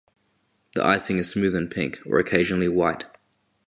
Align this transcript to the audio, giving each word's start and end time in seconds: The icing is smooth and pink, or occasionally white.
The 0.73 0.83
icing 0.83 1.19
is 1.19 1.29
smooth 1.29 1.53
and 1.55 1.69
pink, 1.69 1.99
or 2.07 2.17
occasionally 2.17 2.67
white. 2.67 3.05